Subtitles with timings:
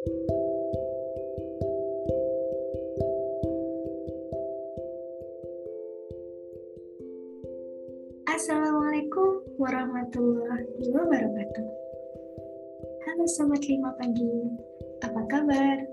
[0.00, 0.16] Assalamualaikum
[9.60, 11.68] warahmatullahi wabarakatuh.
[13.04, 14.56] Halo Sobat Lima Pagi,
[15.04, 15.84] apa kabar?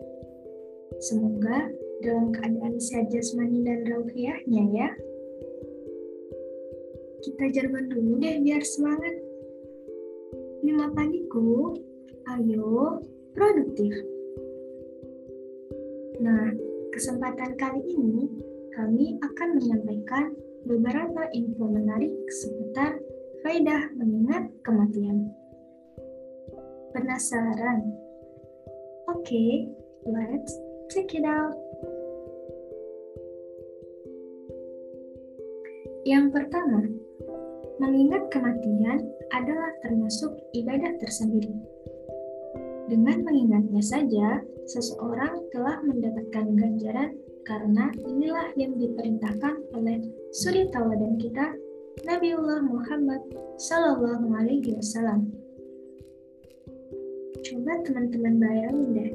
[1.03, 1.67] Semoga
[1.99, 4.87] dalam keadaan sehat jasmani dan rauhiyahnya ya.
[7.27, 9.19] Kita jargon dulu deh biar semangat.
[10.63, 11.75] Lima pagiku,
[12.31, 13.03] ayo
[13.37, 13.93] produktif.
[16.17, 16.49] Nah,
[16.89, 18.25] kesempatan kali ini
[18.73, 20.33] kami akan menyampaikan
[20.65, 22.97] beberapa info menarik seputar
[23.45, 25.29] faedah mengingat kematian.
[26.97, 27.85] Penasaran?
[29.13, 29.51] Oke, okay,
[30.09, 30.51] let's
[30.89, 31.53] check it out.
[36.07, 36.81] Yang pertama,
[37.77, 41.55] mengingat kematian adalah termasuk ibadah tersendiri.
[42.87, 51.51] Dengan mengingatnya saja, seseorang telah mendapatkan ganjaran karena inilah yang diperintahkan oleh suri tauladan kita
[52.07, 53.23] Nabiullah Muhammad
[53.59, 55.27] Sallallahu Alaihi Wasallam.
[57.43, 59.11] Coba teman-teman bayangin deh,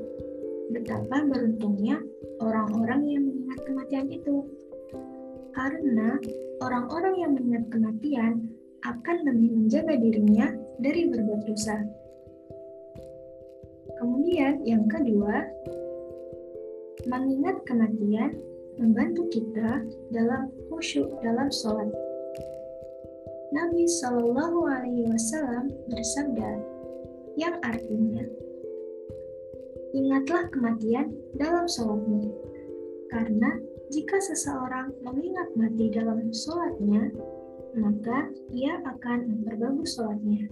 [0.72, 1.96] betapa beruntungnya
[2.44, 4.36] orang-orang yang mengingat kematian itu.
[5.52, 6.16] Karena
[6.60, 8.52] orang-orang yang mengingat kematian
[8.84, 10.46] akan lebih menjaga dirinya
[10.80, 12.01] dari berbuat dosa.
[14.02, 15.46] Kemudian yang kedua,
[17.02, 18.38] Mengingat kematian
[18.78, 19.82] membantu kita
[20.14, 21.90] dalam khusyuk dalam sholat.
[23.50, 26.62] Nabi Shallallahu Alaihi Wasallam bersabda,
[27.34, 28.22] yang artinya,
[29.90, 32.30] ingatlah kematian dalam sholatmu,
[33.10, 33.58] karena
[33.90, 37.10] jika seseorang mengingat mati dalam sholatnya,
[37.74, 40.46] maka ia akan memperbagus sholatnya.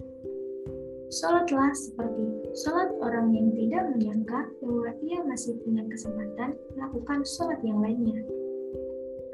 [1.11, 2.23] Sholatlah seperti
[2.63, 8.23] sholat orang yang tidak menyangka bahwa ia masih punya kesempatan melakukan sholat yang lainnya.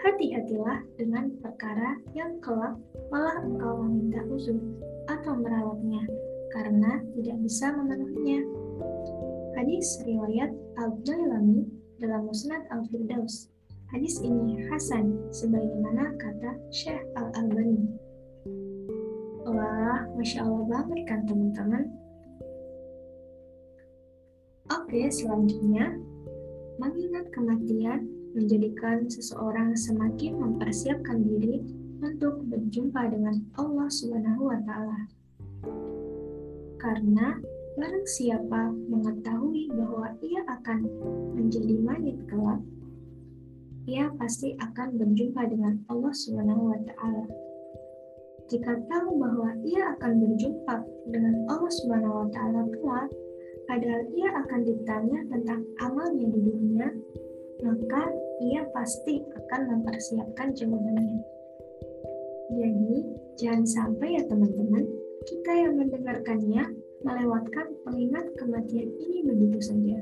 [0.02, 2.82] Hati-hatilah dengan perkara yang kelak
[3.14, 4.58] malah engkau meminta uzur
[5.06, 6.02] atau merawatnya
[6.50, 8.42] karena tidak bisa memenuhinya.
[9.54, 10.50] Hadis riwayat
[10.82, 11.62] Al-Jailani
[12.02, 13.54] dalam Musnad Al-Firdaus.
[13.94, 18.07] Hadis ini Hasan sebagaimana kata Syekh Al-Albani.
[19.68, 21.92] Wah, Masya Allah banget kan teman-teman.
[24.72, 26.00] Oke, selanjutnya,
[26.80, 31.60] mengingat kematian menjadikan seseorang semakin mempersiapkan diri
[32.00, 35.00] untuk berjumpa dengan Allah Subhanahu wa taala.
[36.80, 37.36] Karena
[37.76, 40.80] barang siapa mengetahui bahwa ia akan
[41.36, 42.64] menjadi mayat kelak,
[43.84, 47.47] ia pasti akan berjumpa dengan Allah Subhanahu wa taala
[48.48, 50.76] jika tahu bahwa ia akan berjumpa
[51.12, 53.12] dengan Allah Subhanahu wa taala kelak,
[53.68, 56.88] padahal ia akan ditanya tentang amalnya di dunia,
[57.68, 58.08] maka
[58.40, 61.20] ia pasti akan mempersiapkan jawabannya.
[62.48, 62.96] Jadi,
[63.36, 64.88] jangan sampai ya teman-teman,
[65.28, 66.64] kita yang mendengarkannya
[67.04, 70.00] melewatkan pengingat kematian ini begitu saja.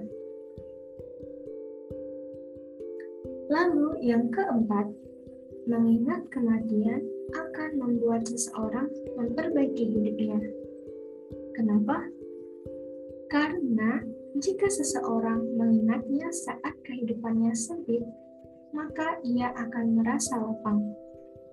[3.49, 4.93] Lalu yang keempat,
[5.65, 7.01] mengingat kematian
[7.33, 10.37] akan membuat seseorang memperbaiki hidupnya.
[11.55, 12.05] Kenapa?
[13.31, 14.03] Karena
[14.37, 18.03] jika seseorang mengingatnya saat kehidupannya sempit,
[18.75, 20.83] maka ia akan merasa lapang.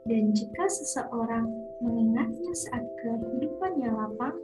[0.02, 1.46] Dan jika seseorang
[1.78, 4.34] mengingatnya saat kehidupannya lapang,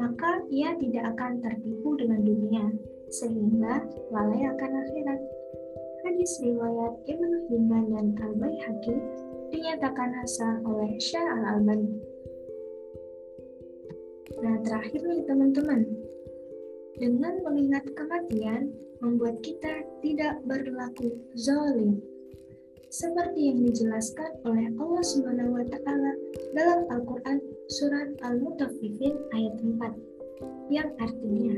[0.00, 2.64] maka ia tidak akan tertipu dengan dunia,
[3.12, 5.20] sehingga lalai akan akhirat.
[6.08, 8.96] Hadis riwayat Ibn Hibban dan Al-Baihaqi
[9.56, 11.88] dinyatakan hasan oleh Syah Al-Albani.
[14.44, 15.80] Nah, terakhir nih teman-teman.
[17.00, 18.68] Dengan mengingat kematian,
[19.00, 22.04] membuat kita tidak berlaku zalim.
[22.92, 26.12] Seperti yang dijelaskan oleh Allah Subhanahu wa taala
[26.52, 31.56] dalam Al-Qur'an surat Al-Mutaffifin ayat 4 yang artinya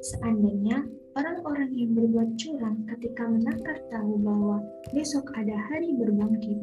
[0.00, 0.86] seandainya
[1.18, 4.62] orang-orang yang berbuat curang ketika menakar tahu bahwa
[4.94, 6.62] besok ada hari berbangkit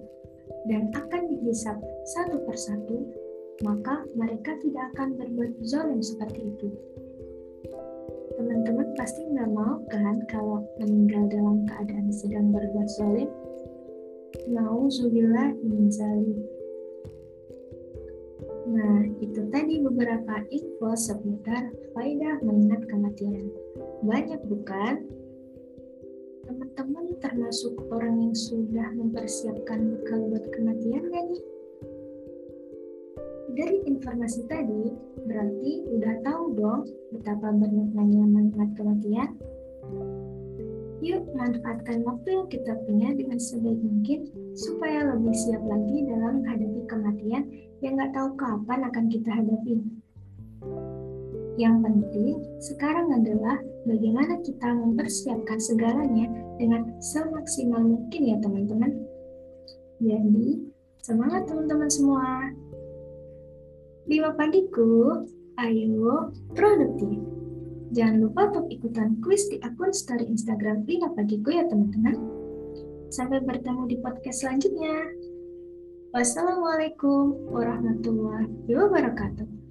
[0.68, 1.78] dan akan dihisap
[2.16, 3.06] satu persatu,
[3.66, 6.69] maka mereka tidak akan berbuat zalim seperti itu.
[8.40, 13.30] Teman-teman pasti nggak mau kan kalau meninggal dalam keadaan sedang berbuat zalim?
[14.48, 16.40] Nauzubillah min zalim.
[18.69, 23.50] Nah, itu tadi beberapa info seputar faedah mengingat kematian.
[24.06, 25.10] Banyak bukan?
[26.50, 31.42] Teman-teman termasuk orang yang sudah mempersiapkan bekal buat kematian gak nih?
[33.54, 34.98] Dari informasi tadi,
[35.30, 39.38] berarti udah tahu dong betapa banyaknya mengingat kematian?
[41.06, 44.19] Yuk manfaatkan waktu yang kita punya dengan sebaik mungkin
[44.57, 47.44] supaya lebih siap lagi dalam menghadapi kematian
[47.86, 49.86] yang nggak tahu kapan akan kita hadapi.
[51.60, 58.96] Yang penting sekarang adalah bagaimana kita mempersiapkan segalanya dengan semaksimal mungkin ya teman-teman.
[60.00, 60.64] Jadi,
[61.04, 62.48] semangat teman-teman semua.
[64.08, 65.28] Lima pagiku,
[65.60, 67.20] ayo produktif.
[67.92, 72.16] Jangan lupa untuk ikutan kuis di akun story Instagram Lina Pagiku ya teman-teman.
[73.12, 75.12] Sampai bertemu di podcast selanjutnya.
[76.16, 79.69] Wassalamualaikum warahmatullahi wabarakatuh.